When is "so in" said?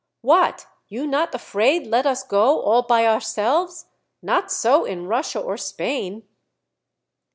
4.51-5.05